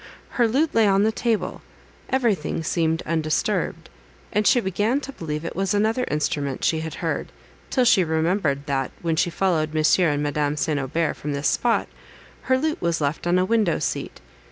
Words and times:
Her 0.29 0.47
lute 0.47 0.73
lay 0.73 0.87
on 0.87 1.03
the 1.03 1.11
table; 1.11 1.61
everything 2.09 2.63
seemed 2.63 3.03
undisturbed, 3.05 3.87
and 4.33 4.47
she 4.47 4.59
began 4.59 4.99
to 4.99 5.11
believe 5.11 5.45
it 5.45 5.55
was 5.55 5.75
another 5.75 6.05
instrument 6.09 6.63
she 6.63 6.79
had 6.79 6.95
heard, 7.05 7.31
till 7.69 7.85
she 7.85 8.03
remembered, 8.03 8.65
that, 8.65 8.89
when 9.03 9.15
she 9.15 9.29
followed 9.29 9.75
M. 9.75 9.85
and 10.07 10.23
Madame 10.23 10.57
St. 10.57 10.79
Aubert 10.79 11.13
from 11.17 11.33
this 11.33 11.47
spot, 11.49 11.87
her 12.49 12.57
lute 12.57 12.81
was 12.81 12.99
left 12.99 13.27
on 13.27 13.37
a 13.37 13.45
window 13.45 13.77
seat. 13.77 14.21